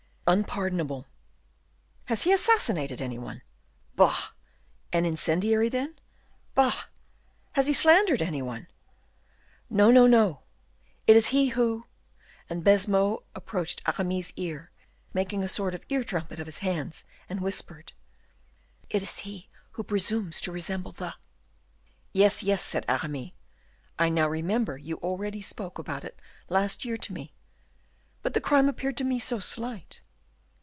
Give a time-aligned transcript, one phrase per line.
[0.27, 1.07] "Unpardonable."
[2.05, 3.41] "Has he assassinated any one?"
[3.97, 4.29] "Bah!"
[4.93, 5.99] "An incendiary, then?"
[6.55, 6.85] "Bah!"
[7.51, 8.67] "Has he slandered any one?"
[9.69, 10.43] "No, no!
[11.05, 11.85] It is he who"
[12.49, 14.71] and Baisemeaux approached Aramis's ear,
[15.13, 17.91] making a sort of ear trumpet of his hands, and whispered:
[18.89, 21.13] "It is he who presumes to resemble the"
[22.13, 23.31] "Yes, yes," said Aramis;
[23.99, 27.33] "I now remember you already spoke about it last year to me;
[28.21, 29.99] but the crime appeared to me so slight."